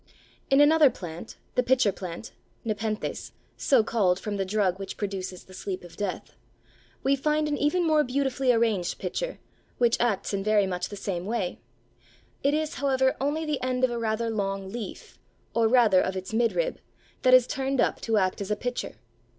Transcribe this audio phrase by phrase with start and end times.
[0.49, 0.61] "Dennett.
[0.61, 2.31] In another plant, the Pitcher Plant
[2.65, 6.33] (Nepenthes, so called from the drug which produces the sleep of death),
[7.03, 9.37] we find an even more beautifully arranged pitcher
[9.77, 11.59] which acts in very much the same way.
[12.41, 15.19] It is, however, only the end of a rather long leaf,
[15.53, 16.79] or rather of its midrib,
[17.21, 18.95] that is turned up to act as a pitcher.